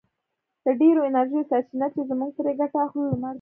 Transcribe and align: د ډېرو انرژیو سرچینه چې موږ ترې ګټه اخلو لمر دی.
د 0.65 0.65
ډېرو 0.81 1.01
انرژیو 1.09 1.47
سرچینه 1.49 1.87
چې 1.93 1.99
موږ 2.19 2.31
ترې 2.37 2.53
ګټه 2.59 2.77
اخلو 2.85 3.03
لمر 3.11 3.27
دی. 3.29 3.29